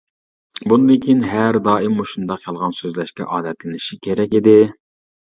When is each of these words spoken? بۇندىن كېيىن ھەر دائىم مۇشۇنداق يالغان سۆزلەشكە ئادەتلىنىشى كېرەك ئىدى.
بۇندىن 0.71 1.01
كېيىن 1.03 1.21
ھەر 1.33 1.59
دائىم 1.69 1.95
مۇشۇنداق 2.03 2.49
يالغان 2.49 2.75
سۆزلەشكە 2.81 3.31
ئادەتلىنىشى 3.31 4.03
كېرەك 4.09 4.39
ئىدى. 4.43 4.61